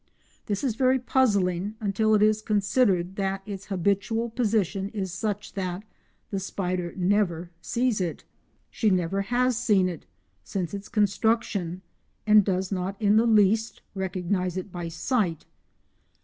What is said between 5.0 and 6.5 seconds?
such that the